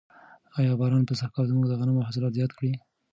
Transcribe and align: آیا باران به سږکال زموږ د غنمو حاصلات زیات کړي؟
آیا 0.57 0.73
باران 0.79 1.03
به 1.07 1.13
سږکال 1.21 1.45
زموږ 1.49 1.65
د 1.67 1.73
غنمو 1.79 2.05
حاصلات 2.07 2.33
زیات 2.37 2.51
کړي؟ 2.57 2.71